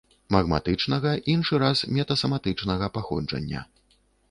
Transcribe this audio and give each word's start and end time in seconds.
Магматычнага, 0.35 1.11
іншы 1.33 1.59
раз 1.65 1.85
метасаматычнага 1.99 2.91
паходжання. 2.99 3.61